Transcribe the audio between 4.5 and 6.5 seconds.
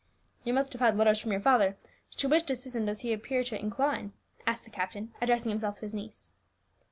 the captain, addressing himself to his niece.